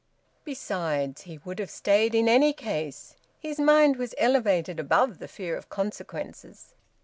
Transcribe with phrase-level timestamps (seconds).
[0.43, 3.15] Besides, he would have stayed in any case.
[3.39, 6.73] His mind was elevated above the fear of consequences.